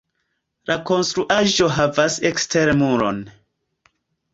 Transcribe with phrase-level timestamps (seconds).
[0.69, 3.25] La konstruaĵo havas ekstere muron.